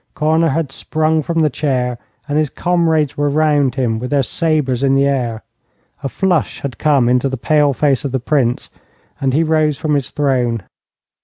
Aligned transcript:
Korner 0.15 0.49
had 0.51 0.71
sprung 0.71 1.21
from 1.21 1.41
the 1.41 1.49
chair, 1.51 1.99
and 2.27 2.35
his 2.39 2.49
comrades 2.49 3.15
were 3.17 3.29
round 3.29 3.75
him 3.75 3.99
with 3.99 4.09
their 4.09 4.23
sabres 4.23 4.81
in 4.81 4.95
the 4.95 5.05
air. 5.05 5.43
A 6.01 6.09
flush 6.09 6.61
had 6.61 6.79
come 6.79 7.07
into 7.07 7.29
the 7.29 7.37
pale 7.37 7.71
face 7.71 8.03
of 8.03 8.11
the 8.11 8.19
Prince, 8.19 8.71
and 9.19 9.31
he 9.31 9.43
rose 9.43 9.77
from 9.77 9.93
his 9.93 10.09
throne. 10.09 10.63